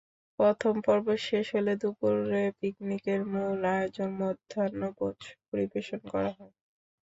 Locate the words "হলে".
1.55-1.73